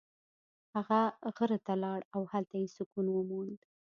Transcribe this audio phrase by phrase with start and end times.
[0.73, 1.01] هغه
[1.35, 3.59] غره ته لاړ او هلته یې سکون وموند.